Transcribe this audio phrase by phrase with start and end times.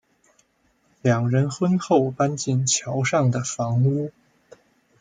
[1.03, 4.11] 两人婚后搬进桥上的房屋。